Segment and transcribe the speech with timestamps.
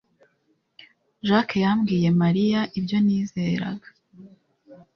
[1.27, 3.87] Jack yambwiye Mariya ibyo nizeraga